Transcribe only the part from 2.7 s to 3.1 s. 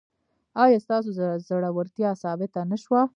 نه شوه؟